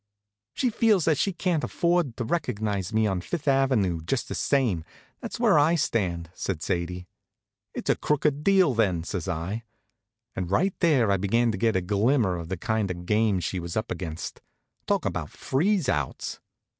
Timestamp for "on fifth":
3.05-3.47